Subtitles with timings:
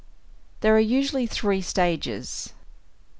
[0.61, 2.59] _There are usually three stages: 1.